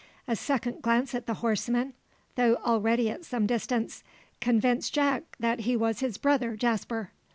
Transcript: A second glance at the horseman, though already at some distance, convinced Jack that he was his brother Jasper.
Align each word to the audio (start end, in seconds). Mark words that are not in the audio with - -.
A 0.27 0.35
second 0.35 0.81
glance 0.81 1.13
at 1.13 1.27
the 1.27 1.35
horseman, 1.45 1.93
though 2.35 2.55
already 2.55 3.07
at 3.11 3.23
some 3.23 3.45
distance, 3.45 4.03
convinced 4.39 4.95
Jack 4.95 5.25
that 5.39 5.59
he 5.59 5.75
was 5.75 5.99
his 5.99 6.17
brother 6.17 6.55
Jasper. 6.55 7.11